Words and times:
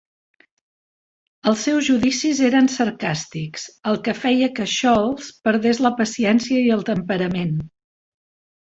Els 1.51 1.65
seus 1.67 1.89
judicis 1.89 2.41
eren 2.49 2.71
sarcàstics, 2.77 3.69
el 3.93 4.01
que 4.09 4.17
feia 4.23 4.51
que 4.61 4.69
Sholes 4.79 5.29
perdés 5.51 5.87
la 5.89 5.95
paciència 6.03 6.69
i 6.69 6.77
el 6.79 6.85
temperament. 6.93 7.59